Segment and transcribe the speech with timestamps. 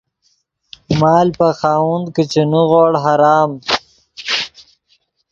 [0.99, 3.49] مال پے خاوند کہ چے نیغوڑ حرام